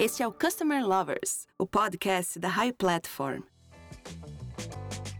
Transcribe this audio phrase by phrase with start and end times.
[0.00, 3.42] Este é o Customer Lovers, o podcast da High Platform.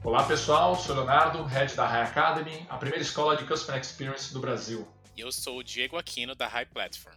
[0.03, 4.41] Olá pessoal, sou Leonardo, head da High Academy, a primeira escola de Customer Experience do
[4.41, 4.89] Brasil.
[5.15, 7.15] E eu sou o Diego Aquino da High Platform.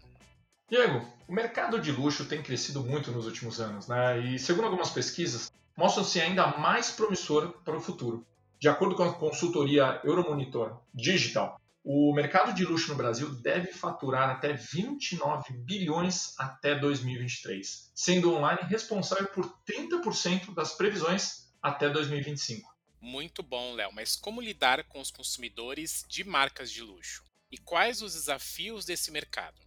[0.70, 4.20] Diego, o mercado de luxo tem crescido muito nos últimos anos, né?
[4.20, 8.28] E segundo algumas pesquisas, mostram-se ainda mais promissor para o futuro.
[8.60, 14.30] De acordo com a consultoria Euromonitor Digital, o mercado de luxo no Brasil deve faturar
[14.30, 22.74] até 29 bilhões até 2023, sendo online responsável por 30% das previsões até 2025.
[23.02, 27.22] Muito bom, Léo, mas como lidar com os consumidores de marcas de luxo?
[27.52, 29.60] E quais os desafios desse mercado?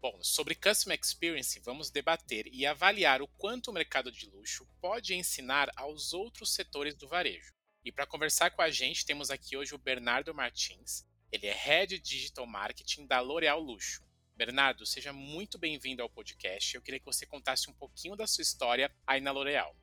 [0.00, 5.14] Bom, sobre Customer Experience, vamos debater e avaliar o quanto o mercado de luxo pode
[5.14, 7.52] ensinar aos outros setores do varejo.
[7.84, 11.98] E para conversar com a gente, temos aqui hoje o Bernardo Martins, ele é Head
[12.00, 14.02] Digital Marketing da L'Oréal Luxo.
[14.36, 16.74] Bernardo, seja muito bem-vindo ao podcast.
[16.74, 19.74] Eu queria que você contasse um pouquinho da sua história aí na L'Oréal.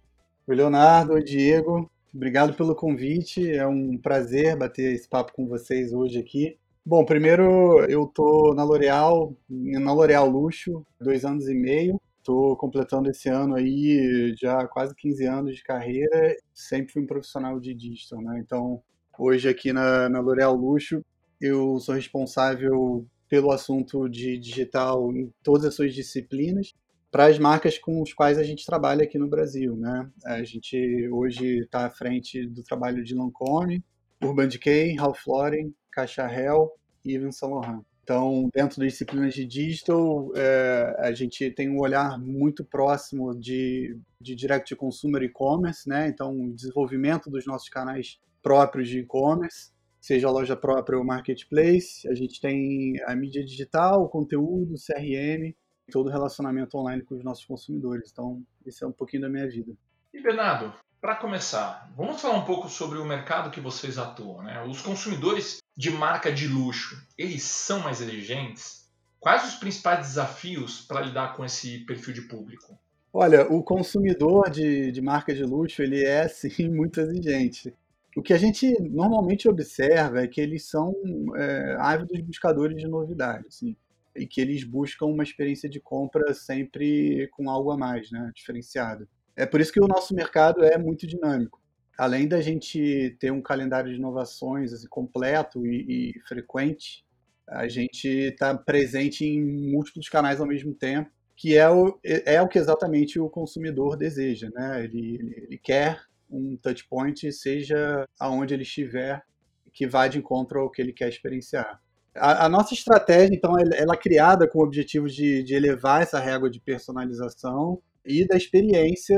[0.48, 1.14] Oi, Leonardo.
[1.14, 1.92] Oi, Diego.
[2.14, 3.50] Obrigado pelo convite.
[3.50, 6.58] É um prazer bater esse papo com vocês hoje aqui.
[6.86, 12.00] Bom, primeiro eu tô na L'Oréal, na L'Oréal Luxo, dois anos e meio.
[12.20, 16.36] Estou completando esse ano aí já quase 15 anos de carreira.
[16.54, 18.40] Sempre fui um profissional de digital, né?
[18.40, 18.82] Então,
[19.18, 21.04] hoje aqui na, na L'Oréal Luxo,
[21.44, 26.74] eu sou responsável pelo assunto de digital em todas as suas disciplinas
[27.12, 30.10] para as marcas com as quais a gente trabalha aqui no Brasil, né?
[30.26, 33.84] A gente hoje está à frente do trabalho de Lancôme,
[34.24, 36.72] Urban Decay, Ralph Lauren, Caixa Hell
[37.04, 37.82] e Yves Saint Laurent.
[38.04, 43.98] Então, dentro das disciplinas de digital, é, a gente tem um olhar muito próximo de,
[44.20, 46.08] de direct to consumer e-commerce, né?
[46.08, 49.73] Então, desenvolvimento dos nossos canais próprios de e-commerce
[50.04, 52.06] seja a loja própria ou marketplace.
[52.10, 55.56] A gente tem a mídia digital, o conteúdo, o CRM,
[55.90, 58.10] todo o relacionamento online com os nossos consumidores.
[58.12, 59.72] Então, esse é um pouquinho da minha vida.
[60.14, 64.44] E Bernardo, para começar, vamos falar um pouco sobre o mercado que vocês atuam.
[64.44, 64.62] Né?
[64.66, 68.92] Os consumidores de marca de luxo, eles são mais exigentes?
[69.22, 72.78] Quais os principais desafios para lidar com esse perfil de público?
[73.14, 77.74] Olha, o consumidor de, de marca de luxo, ele é, sim, muito exigente.
[78.16, 80.94] O que a gente normalmente observa é que eles são
[81.36, 83.76] é, ávidos buscadores de novidade, assim,
[84.16, 89.08] e que eles buscam uma experiência de compra sempre com algo a mais, né, diferenciado.
[89.36, 91.60] É por isso que o nosso mercado é muito dinâmico.
[91.98, 97.04] Além da gente ter um calendário de inovações assim, completo e, e frequente,
[97.48, 102.48] a gente está presente em múltiplos canais ao mesmo tempo, que é o, é o
[102.48, 104.50] que exatamente o consumidor deseja.
[104.54, 104.84] Né?
[104.86, 106.00] Ele, ele, ele quer
[106.34, 109.24] um touch point, seja aonde ele estiver,
[109.72, 111.82] que vá de encontro ao que ele quer experienciar.
[112.16, 116.02] A, a nossa estratégia, então, ela, ela é criada com o objetivo de, de elevar
[116.02, 119.18] essa régua de personalização e da experiência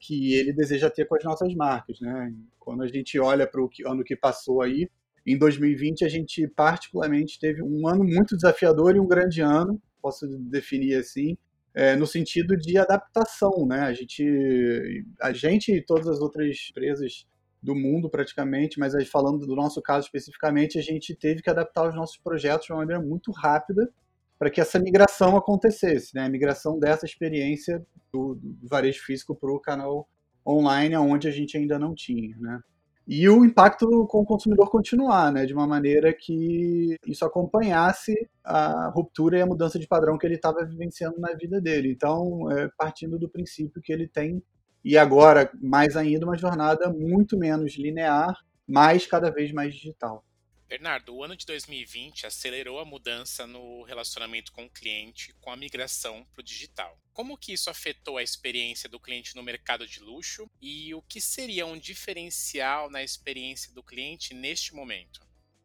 [0.00, 2.32] que ele deseja ter com as nossas marcas, né?
[2.58, 4.88] Quando a gente olha para o ano que passou aí,
[5.26, 10.26] em 2020 a gente particularmente teve um ano muito desafiador e um grande ano, posso
[10.26, 11.36] definir assim,
[11.74, 13.80] é, no sentido de adaptação, né?
[13.80, 17.26] A gente, a gente e todas as outras empresas
[17.62, 21.88] do mundo praticamente, mas aí falando do nosso caso especificamente, a gente teve que adaptar
[21.88, 23.88] os nossos projetos de uma maneira muito rápida
[24.38, 26.24] para que essa migração acontecesse, né?
[26.24, 30.08] A migração dessa experiência do, do varejo físico para o canal
[30.44, 32.60] online, onde a gente ainda não tinha, né?
[33.06, 38.88] E o impacto com o consumidor continuar, né, de uma maneira que isso acompanhasse a
[38.94, 41.90] ruptura e a mudança de padrão que ele estava vivenciando na vida dele.
[41.90, 44.42] Então, é, partindo do princípio que ele tem,
[44.84, 48.36] e agora mais ainda, uma jornada muito menos linear,
[48.66, 50.24] mas cada vez mais digital.
[50.72, 55.56] Bernardo, o ano de 2020 acelerou a mudança no relacionamento com o cliente com a
[55.56, 56.96] migração para o digital.
[57.12, 61.20] Como que isso afetou a experiência do cliente no mercado de luxo e o que
[61.20, 65.20] seria um diferencial na experiência do cliente neste momento?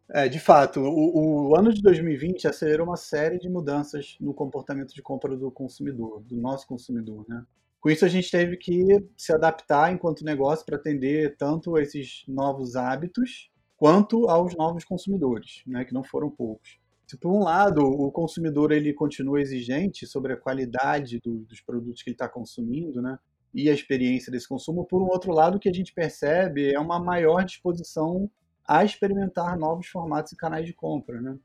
[0.10, 4.94] É, de fato, o, o, ano de 2020 acelerou uma série de mudanças no comportamento
[4.94, 7.46] de compra do consumidor, do nosso consumidor, né?
[7.80, 8.84] Com isso, a gente teve que
[9.16, 15.86] se adaptar enquanto negócio para atender tanto esses novos hábitos quanto aos novos consumidores, né,
[15.86, 16.80] que não foram poucos.
[17.06, 22.02] Se por um lado o consumidor ele continua exigente sobre a qualidade do, dos produtos
[22.02, 23.18] que ele está consumindo, né,
[23.54, 26.80] e a experiência desse consumo, por um outro lado o que a gente percebe é
[26.80, 28.30] uma maior disposição
[28.68, 31.38] a experimentar novos formatos e canais de compra, né.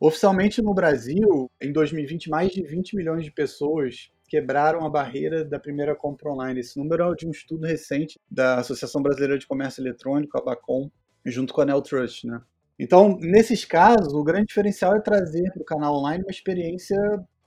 [0.00, 5.60] Oficialmente no Brasil, em 2020, mais de 20 milhões de pessoas quebraram a barreira da
[5.60, 6.58] primeira compra online.
[6.58, 10.90] Esse número é de um estudo recente da Associação Brasileira de Comércio Eletrônico, a Bacom,
[11.24, 12.40] junto com a Neltrust, né?
[12.78, 16.98] Então, nesses casos, o grande diferencial é trazer para o canal online uma experiência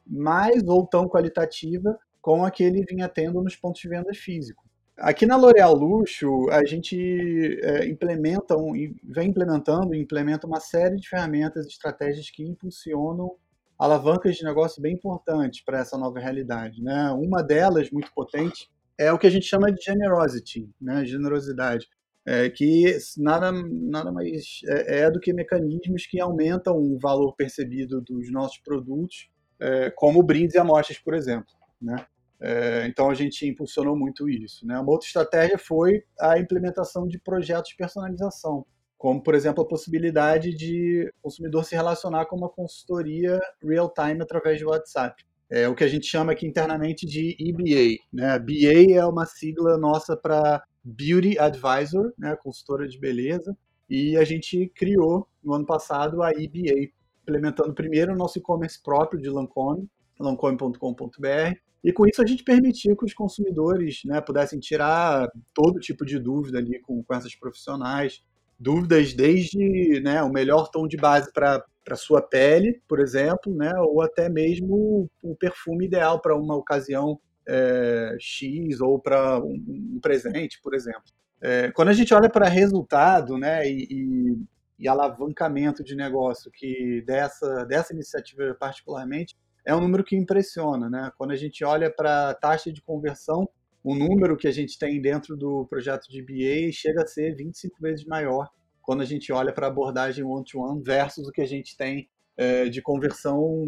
[0.08, 4.66] mais ou tão qualitativa com a que ele vinha tendo nos pontos de venda físicos.
[4.98, 8.72] Aqui na L'Oréal Luxo, a gente é, implementa, um,
[9.04, 13.36] vem implementando e implementa uma série de ferramentas e estratégias que impulsionam
[13.78, 16.82] alavancas de negócio bem importantes para essa nova realidade.
[16.82, 17.12] Né?
[17.12, 21.04] Uma delas, muito potente, é o que a gente chama de generosity, né?
[21.06, 21.90] generosidade,
[22.26, 28.02] é, que nada, nada mais é, é, do que mecanismos que aumentam o valor percebido
[28.02, 29.30] dos nossos produtos,
[29.60, 31.54] é, como brindes e amostras, por exemplo.
[31.80, 31.96] Né?
[32.42, 34.66] É, então a gente impulsionou muito isso.
[34.66, 34.78] Né?
[34.80, 38.66] Uma outra estratégia foi a implementação de projetos de personalização,
[38.98, 44.58] como por exemplo a possibilidade de o consumidor se relacionar com uma consultoria real-time através
[44.58, 45.24] de WhatsApp.
[45.48, 48.02] É o que a gente chama aqui internamente de EBA.
[48.12, 48.40] Né?
[48.40, 52.36] BA é uma sigla nossa para Beauty Advisor, né?
[52.36, 53.58] consultora de beleza,
[53.90, 56.92] e a gente criou no ano passado a EBA,
[57.24, 59.90] implementando primeiro o nosso e-commerce próprio de Lancome,
[60.20, 66.06] lancome.com.br, e com isso a gente permitiu que os consumidores né, pudessem tirar todo tipo
[66.06, 68.24] de dúvida ali com, com essas profissionais.
[68.58, 73.72] Dúvidas desde né, o melhor tom de base para para sua pele, por exemplo, né,
[73.78, 79.54] ou até mesmo o perfume ideal para uma ocasião é, X ou para um,
[79.96, 81.04] um, presente, por exemplo.
[81.42, 84.38] É, quando a gente olha para resultado, né, e, e,
[84.80, 91.12] e, alavancamento de negócio que dessa dessa iniciativa particularmente, é um número que impressiona, né?
[91.18, 93.48] Quando a gente olha para a taxa de conversão,
[93.84, 97.78] o número que a gente tem dentro do projeto de BA chega a ser 25
[97.82, 98.50] vezes maior
[98.86, 102.08] quando a gente olha para a abordagem one-to-one versus o que a gente tem
[102.38, 103.66] é, de conversão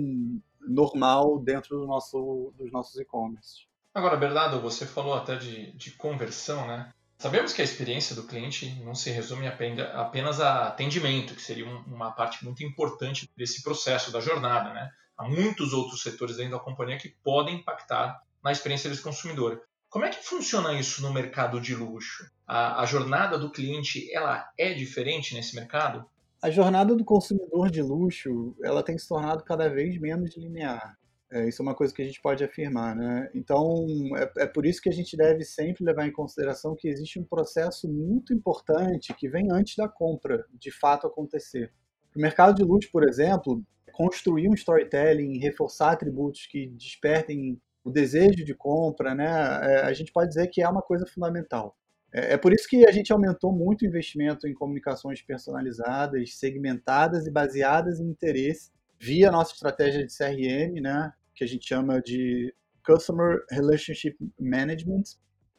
[0.68, 3.68] normal dentro do nosso, dos nossos e-commerce.
[3.94, 6.92] Agora, Bernardo, você falou até de, de conversão, né?
[7.18, 12.12] Sabemos que a experiência do cliente não se resume apenas a atendimento, que seria uma
[12.12, 14.92] parte muito importante desse processo da jornada, né?
[15.18, 19.62] há muitos outros setores dentro da companhia que podem impactar na experiência desse consumidor.
[19.90, 22.30] Como é que funciona isso no mercado de luxo?
[22.46, 26.06] A, a, jornada do cliente ela é diferente nesse mercado?
[26.42, 30.98] A jornada do consumidor de luxo ela tem se tornado cada vez menos linear.
[31.30, 33.30] É, isso é uma coisa que a gente pode afirmar, né?
[33.34, 33.86] Então
[34.16, 37.24] é, é por isso que a gente deve sempre levar em consideração que existe um
[37.24, 41.74] processo muito importante que vem antes da compra de fato acontecer.
[42.16, 43.62] O mercado de luxo, por exemplo,
[43.92, 50.12] construir um storytelling, reforçar atributos que despertem o desejo de compra, né, é, a gente
[50.12, 51.75] pode dizer que é uma coisa fundamental.
[52.13, 57.27] É, é por isso que a gente aumentou muito o investimento em comunicações personalizadas, segmentadas
[57.27, 62.54] e baseadas em interesse, via nossa estratégia de CRM, né, que a gente chama de
[62.86, 65.04] Customer Relationship Management,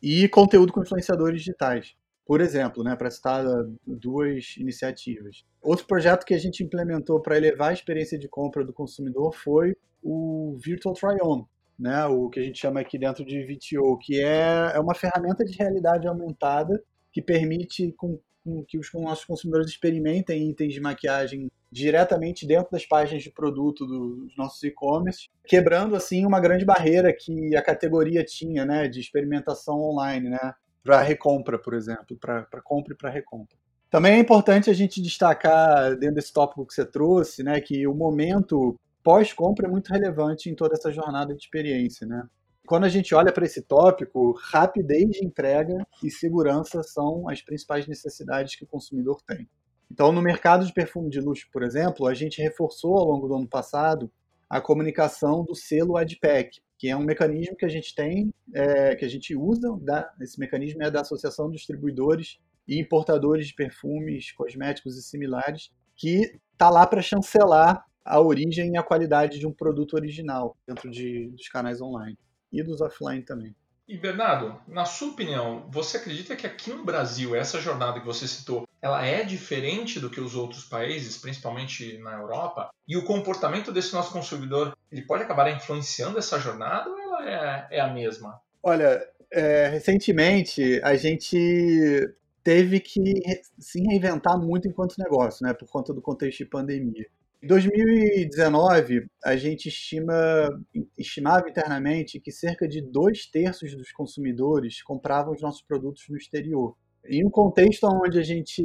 [0.02, 1.96] e conteúdo com influenciadores digitais
[2.28, 3.42] por exemplo, né, para citar
[3.86, 5.46] duas iniciativas.
[5.62, 9.74] Outro projeto que a gente implementou para elevar a experiência de compra do consumidor foi
[10.02, 11.46] o Virtual Try-On,
[11.78, 15.44] né, o que a gente chama aqui dentro de VTO, que é, é uma ferramenta
[15.44, 16.82] de realidade aumentada
[17.12, 22.86] que permite com, com que os nossos consumidores experimentem itens de maquiagem diretamente dentro das
[22.86, 28.64] páginas de produto dos nossos e-commerce, quebrando assim uma grande barreira que a categoria tinha,
[28.64, 30.54] né, de experimentação online, né?
[30.82, 33.56] para recompra, por exemplo, para compra e para recompra.
[33.90, 37.94] Também é importante a gente destacar, dentro desse tópico que você trouxe, né, que o
[37.94, 42.06] momento pós-compra é muito relevante em toda essa jornada de experiência.
[42.06, 42.26] Né?
[42.66, 47.86] Quando a gente olha para esse tópico, rapidez de entrega e segurança são as principais
[47.86, 49.48] necessidades que o consumidor tem.
[49.90, 53.34] Então, no mercado de perfume de luxo, por exemplo, a gente reforçou ao longo do
[53.36, 54.10] ano passado
[54.48, 59.04] a comunicação do selo AdPack, que é um mecanismo que a gente tem, é, que
[59.04, 64.30] a gente usa, da, esse mecanismo é da Associação de Distribuidores e Importadores de Perfumes,
[64.32, 69.52] Cosméticos e Similares, que está lá para chancelar a origem e a qualidade de um
[69.52, 72.18] produto original dentro de, dos canais online
[72.50, 73.54] e dos offline também.
[73.86, 78.28] E Bernardo, na sua opinião, você acredita que aqui no Brasil essa jornada que você
[78.28, 82.70] citou, ela é diferente do que os outros países, principalmente na Europa?
[82.86, 87.78] E o comportamento desse nosso consumidor, ele pode acabar influenciando essa jornada ou ela é,
[87.78, 88.40] é a mesma?
[88.62, 93.14] Olha, é, recentemente a gente teve que
[93.58, 97.06] se reinventar muito enquanto negócio, né, por conta do contexto de pandemia.
[97.40, 100.48] Em 2019, a gente estima,
[100.96, 106.74] estimava internamente que cerca de dois terços dos consumidores compravam os nossos produtos no exterior.
[107.04, 108.60] Em um contexto onde a gente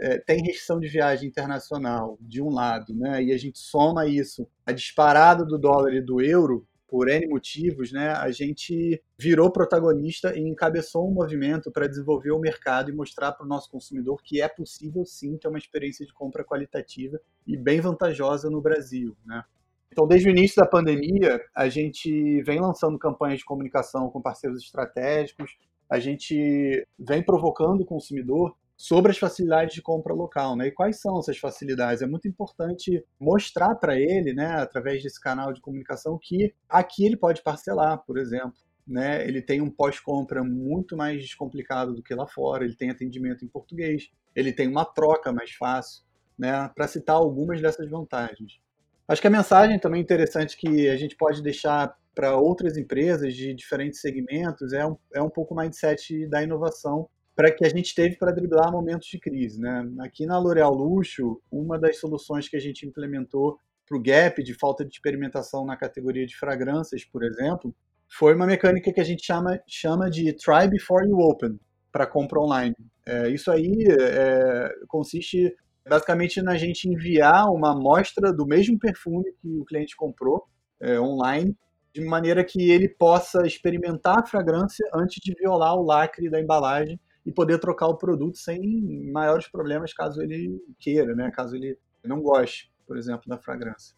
[0.00, 4.46] é, tem restrição de viagem internacional, de um lado, né, e a gente soma isso
[4.66, 10.36] a disparada do dólar e do euro, por N motivos, né, a gente virou protagonista
[10.36, 14.40] e encabeçou um movimento para desenvolver o mercado e mostrar para o nosso consumidor que
[14.40, 19.16] é possível sim ter uma experiência de compra qualitativa e bem vantajosa no Brasil.
[19.24, 19.42] Né?
[19.90, 24.62] Então, desde o início da pandemia, a gente vem lançando campanhas de comunicação com parceiros
[24.62, 25.56] estratégicos,
[25.88, 30.66] a gente vem provocando o consumidor sobre as facilidades de compra local, né?
[30.66, 32.02] E quais são essas facilidades?
[32.02, 37.16] É muito importante mostrar para ele, né, através desse canal de comunicação, que aqui ele
[37.16, 38.54] pode parcelar, por exemplo.
[38.86, 43.44] Né, ele tem um pós-compra muito mais descomplicado do que lá fora, ele tem atendimento
[43.44, 46.04] em português, ele tem uma troca mais fácil,
[46.38, 48.60] né, para citar algumas dessas vantagens.
[49.08, 53.52] Acho que a mensagem também interessante que a gente pode deixar para outras empresas de
[53.54, 57.94] diferentes segmentos é um, é um pouco o mindset da inovação para que a gente
[57.94, 59.60] teve para driblar momentos de crise.
[59.60, 59.86] Né?
[60.00, 64.54] Aqui na L'Oréal Luxo, uma das soluções que a gente implementou para o gap de
[64.54, 67.76] falta de experimentação na categoria de fragrâncias, por exemplo,
[68.08, 71.60] foi uma mecânica que a gente chama, chama de Try Before You Open
[71.92, 72.74] para compra online.
[73.06, 75.54] É, isso aí é, consiste
[75.88, 80.44] basicamente na gente enviar uma amostra do mesmo perfume que o cliente comprou
[80.80, 81.54] é, online,
[81.94, 86.98] de maneira que ele possa experimentar a fragrância antes de violar o lacre da embalagem
[87.26, 91.30] e poder trocar o produto sem maiores problemas caso ele queira, né?
[91.32, 93.96] caso ele não goste, por exemplo, da fragrância.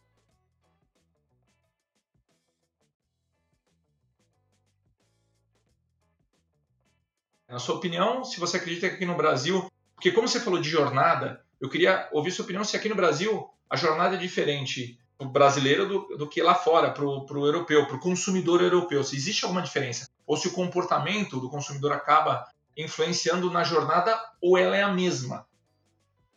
[7.47, 10.68] Na sua opinião, se você acredita que aqui no Brasil, porque como você falou de
[10.68, 15.26] jornada, eu queria ouvir sua opinião se aqui no Brasil a jornada é diferente para
[15.26, 19.02] o brasileiro do, do, que lá fora, para o europeu, para o consumidor europeu.
[19.02, 20.08] Se existe alguma diferença?
[20.26, 22.47] Ou se o comportamento do consumidor acaba
[22.78, 25.47] influenciando na jornada ou ela é a mesma.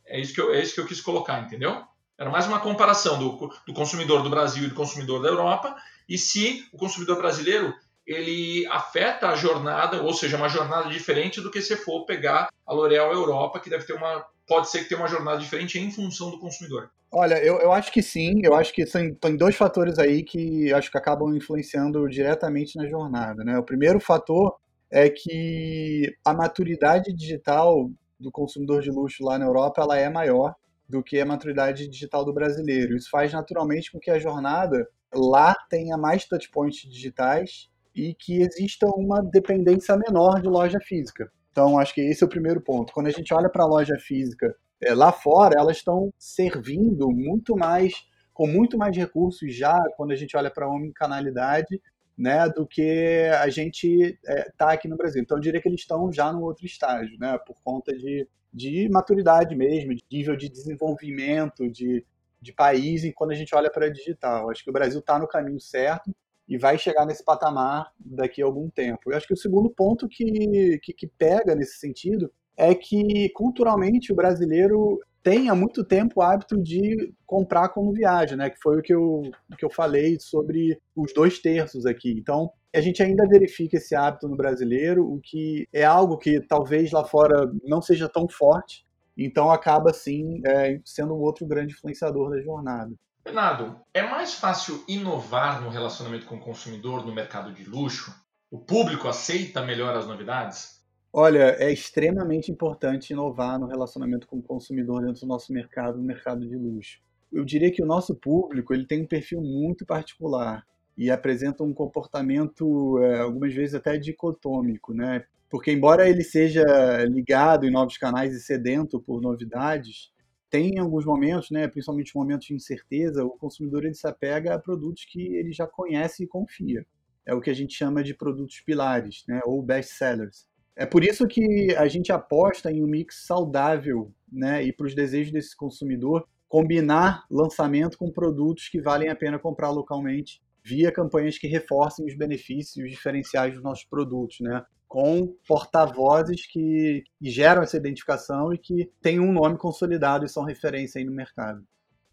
[0.06, 1.84] É isso que eu, é isso que eu quis colocar, entendeu?
[2.18, 5.76] Era mais uma comparação do, do consumidor do Brasil e do consumidor da Europa
[6.10, 7.74] e se o consumidor brasileiro
[8.06, 12.74] ele afeta a jornada, ou seja, uma jornada diferente do que se for pegar a
[12.74, 16.30] L'Oréal Europa, que deve ter uma pode ser que tenha uma jornada diferente em função
[16.30, 16.90] do consumidor.
[17.10, 20.74] Olha, eu, eu acho que sim, eu acho que tem, tem dois fatores aí que
[20.74, 23.44] acho que acabam influenciando diretamente na jornada.
[23.46, 23.58] Né?
[23.58, 24.58] O primeiro fator
[24.92, 30.54] é que a maturidade digital do consumidor de luxo lá na Europa ela é maior
[30.88, 32.96] do que a maturidade digital do brasileiro.
[32.96, 38.88] Isso faz naturalmente com que a jornada lá tenha mais touchpoints digitais e que exista
[38.88, 41.32] uma dependência menor de loja física.
[41.52, 42.94] Então, acho que esse é o primeiro ponto.
[42.94, 47.56] Quando a gente olha para a loja física é, lá fora, elas estão servindo muito
[47.58, 47.94] mais,
[48.34, 51.82] com muito mais recursos já, quando a gente olha para a omnicanalidade,
[52.18, 55.22] né, do que a gente está é, tá aqui no Brasil.
[55.22, 58.90] Então, eu diria que eles estão já no outro estágio, né, por conta de, de
[58.90, 62.06] maturidade mesmo, de nível de desenvolvimento de,
[62.42, 64.50] de país, quando a gente olha para digital.
[64.50, 66.12] Acho que o Brasil está no caminho certo
[66.48, 69.12] e vai chegar nesse patamar daqui a algum tempo.
[69.12, 74.12] Eu acho que o segundo ponto que, que, que pega nesse sentido é que, culturalmente,
[74.12, 78.50] o brasileiro tem há muito tempo o hábito de comprar como viagem, né?
[78.50, 79.22] Que foi o que eu,
[79.58, 82.12] que eu falei sobre os dois terços aqui.
[82.12, 86.92] Então, a gente ainda verifica esse hábito no brasileiro, o que é algo que talvez
[86.92, 88.86] lá fora não seja tão forte,
[89.18, 92.92] então acaba sim é, sendo um outro grande influenciador da jornada.
[93.24, 98.14] Bernardo, é mais fácil inovar no relacionamento com o consumidor no mercado de luxo?
[98.50, 100.81] O público aceita melhor as novidades?
[101.14, 106.04] Olha, é extremamente importante inovar no relacionamento com o consumidor dentro do nosso mercado, no
[106.04, 107.02] mercado de luxo.
[107.32, 110.66] Eu diria que o nosso público ele tem um perfil muito particular
[110.98, 115.26] e apresenta um comportamento é, algumas vezes até dicotômico, né?
[115.50, 116.64] Porque embora ele seja
[117.06, 120.12] ligado em novos canais e sedento por novidades,
[120.50, 125.06] tem alguns momentos, né, principalmente momentos de incerteza, o consumidor ele se apega a produtos
[125.06, 126.86] que ele já conhece e confia.
[127.26, 130.46] É o que a gente chama de produtos pilares, né, ou best sellers.
[130.76, 134.64] É por isso que a gente aposta em um mix saudável, né?
[134.64, 139.70] E para os desejos desse consumidor, combinar lançamento com produtos que valem a pena comprar
[139.70, 144.64] localmente via campanhas que reforcem os benefícios e os diferenciais dos nossos produtos, né?
[144.88, 151.00] Com porta-vozes que, geram essa identificação e que têm um nome consolidado e são referência
[151.00, 151.64] aí no mercado.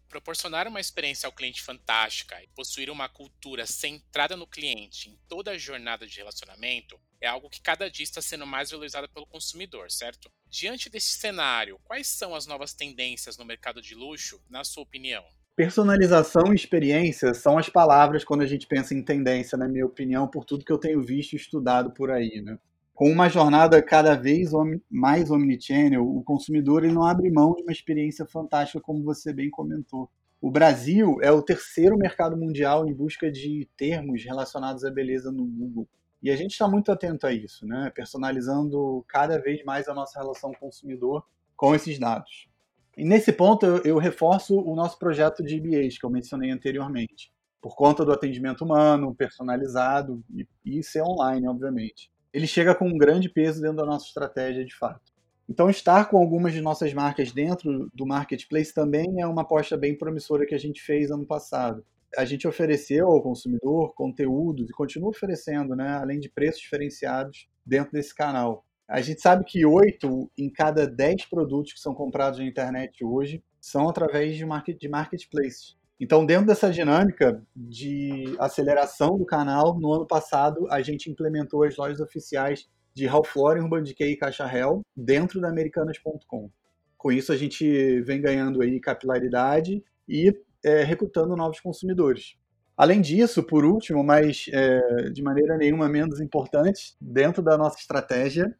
[0.09, 5.51] Proporcionar uma experiência ao cliente fantástica e possuir uma cultura centrada no cliente em toda
[5.51, 9.91] a jornada de relacionamento é algo que cada dia está sendo mais valorizado pelo consumidor,
[9.91, 10.31] certo?
[10.47, 15.23] Diante desse cenário, quais são as novas tendências no mercado de luxo, na sua opinião?
[15.55, 20.27] Personalização e experiência são as palavras quando a gente pensa em tendência, na minha opinião,
[20.27, 22.57] por tudo que eu tenho visto e estudado por aí, né?
[22.99, 24.51] Com uma jornada cada vez
[24.91, 29.49] mais omnichannel, o consumidor ele não abre mão de uma experiência fantástica, como você bem
[29.49, 30.11] comentou.
[30.41, 35.45] O Brasil é o terceiro mercado mundial em busca de termos relacionados à beleza no
[35.45, 35.87] Google.
[36.21, 37.89] E a gente está muito atento a isso, né?
[37.95, 41.25] personalizando cada vez mais a nossa relação consumidor
[41.55, 42.49] com esses dados.
[42.97, 47.31] E nesse ponto eu, eu reforço o nosso projeto de IBAs, que eu mencionei anteriormente,
[47.61, 52.11] por conta do atendimento humano, personalizado e, e ser online, obviamente.
[52.33, 55.11] Ele chega com um grande peso dentro da nossa estratégia de fato.
[55.49, 59.97] Então, estar com algumas de nossas marcas dentro do marketplace também é uma aposta bem
[59.97, 61.83] promissora que a gente fez ano passado.
[62.15, 67.93] A gente ofereceu ao consumidor conteúdos e continua oferecendo, né, além de preços diferenciados dentro
[67.93, 68.63] desse canal.
[68.87, 73.43] A gente sabe que 8 em cada 10 produtos que são comprados na internet hoje
[73.59, 75.78] são através de, market, de marketplace.
[75.99, 81.75] Então, dentro dessa dinâmica de aceleração do canal, no ano passado a gente implementou as
[81.75, 86.49] lojas oficiais de Ralph Lauren, Urban Decay e Caixa Real dentro da Americanas.com.
[86.97, 92.35] Com isso, a gente vem ganhando aí capilaridade e é, recrutando novos consumidores.
[92.75, 98.53] Além disso, por último, mas é, de maneira nenhuma menos importante, dentro da nossa estratégia,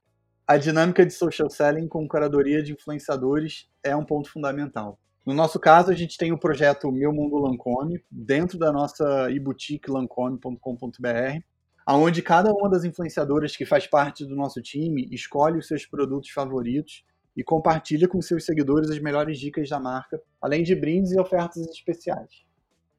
[0.45, 4.99] a dinâmica de social selling com curadoria de influenciadores é um ponto fundamental.
[5.25, 9.91] No nosso caso, a gente tem o projeto Meu Mundo Lancome, dentro da nossa e-boutique
[9.91, 11.41] lancome.com.br,
[11.87, 16.29] onde cada uma das influenciadoras que faz parte do nosso time escolhe os seus produtos
[16.29, 17.03] favoritos
[17.35, 21.57] e compartilha com seus seguidores as melhores dicas da marca, além de brindes e ofertas
[21.67, 22.43] especiais.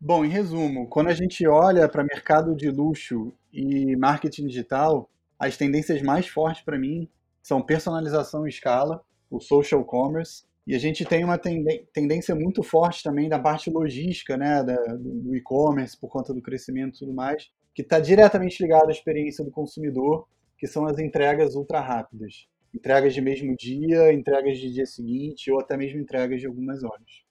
[0.01, 5.57] Bom, em resumo, quando a gente olha para mercado de luxo e marketing digital, as
[5.57, 7.09] tendências mais fortes para mim
[7.43, 13.03] são personalização e escala, o social commerce, e a gente tem uma tendência muito forte
[13.03, 17.51] também da parte logística, né, da, do e-commerce, por conta do crescimento e tudo mais,
[17.75, 22.47] que está diretamente ligado à experiência do consumidor, que são as entregas ultra rápidas.
[22.73, 27.25] Entregas de mesmo dia, entregas de dia seguinte, ou até mesmo entregas de algumas horas.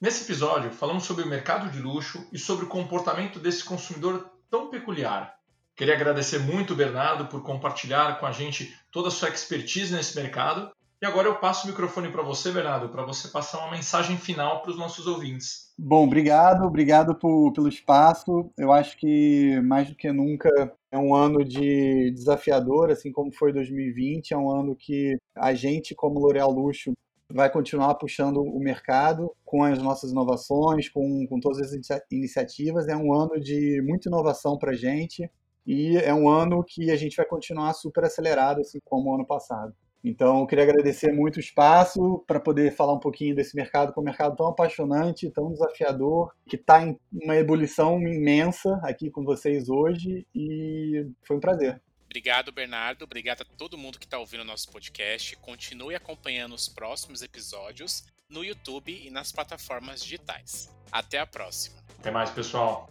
[0.00, 4.68] Nesse episódio, falamos sobre o mercado de luxo e sobre o comportamento desse consumidor tão
[4.68, 5.40] peculiar,
[5.80, 10.70] Queria agradecer muito, Bernardo, por compartilhar com a gente toda a sua expertise nesse mercado.
[11.02, 14.60] E agora eu passo o microfone para você, Bernardo, para você passar uma mensagem final
[14.60, 15.72] para os nossos ouvintes.
[15.78, 18.50] Bom, obrigado, obrigado por, pelo espaço.
[18.58, 20.50] Eu acho que mais do que nunca
[20.92, 24.34] é um ano de desafiador, assim como foi 2020.
[24.34, 26.92] É um ano que a gente, como L'Oréal Luxo,
[27.32, 32.88] vai continuar puxando o mercado com as nossas inovações, com, com todas as iniciativas.
[32.88, 35.30] É um ano de muita inovação para a gente
[35.66, 39.26] e é um ano que a gente vai continuar super acelerado, assim como o ano
[39.26, 39.74] passado.
[40.02, 43.98] Então, eu queria agradecer muito o espaço para poder falar um pouquinho desse mercado, que
[43.98, 49.22] é um mercado tão apaixonante, tão desafiador, que está em uma ebulição imensa aqui com
[49.24, 51.80] vocês hoje e foi um prazer.
[52.06, 53.04] Obrigado, Bernardo.
[53.04, 55.36] Obrigado a todo mundo que está ouvindo o nosso podcast.
[55.36, 60.74] Continue acompanhando os próximos episódios no YouTube e nas plataformas digitais.
[60.90, 61.80] Até a próxima.
[61.98, 62.90] Até mais, pessoal.